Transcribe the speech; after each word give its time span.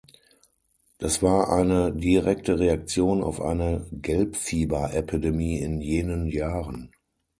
Das 0.97 1.21
war 1.21 1.51
eine 1.51 1.93
direkte 1.93 2.57
Reaktion 2.57 3.21
auf 3.21 3.39
eine 3.39 3.85
Gelbfieberepidemie 3.91 5.59
in 5.59 5.79
jenen 5.79 6.25
Jahren. 6.25 6.89